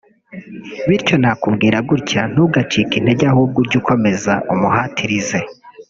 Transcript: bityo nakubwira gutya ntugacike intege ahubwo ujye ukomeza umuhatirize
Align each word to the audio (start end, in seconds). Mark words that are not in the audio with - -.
bityo 0.87 1.15
nakubwira 1.21 1.77
gutya 1.89 2.21
ntugacike 2.31 2.93
intege 2.97 3.23
ahubwo 3.33 3.57
ujye 3.63 3.75
ukomeza 3.81 4.33
umuhatirize 4.53 5.39